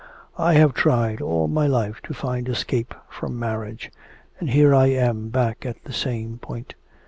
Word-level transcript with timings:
I 0.39 0.55
have 0.55 0.73
tried 0.73 1.21
all 1.21 1.47
my 1.47 1.67
life 1.67 2.01
to 2.05 2.13
find 2.15 2.49
escape 2.49 2.95
from 3.07 3.37
marriage, 3.37 3.91
and 4.39 4.49
here 4.49 4.73
I 4.73 4.87
am 4.87 5.29
back 5.29 5.63
at 5.63 5.83
the 5.83 5.93
same 5.93 6.39
point. 6.39 6.73